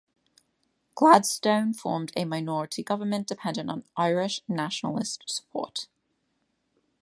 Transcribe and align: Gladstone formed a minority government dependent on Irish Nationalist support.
Gladstone 0.95 1.75
formed 1.75 2.11
a 2.15 2.25
minority 2.25 2.81
government 2.81 3.27
dependent 3.27 3.69
on 3.69 3.83
Irish 3.95 4.41
Nationalist 4.49 5.21
support. 5.27 5.85